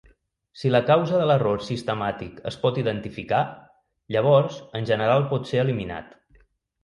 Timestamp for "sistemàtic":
1.65-2.39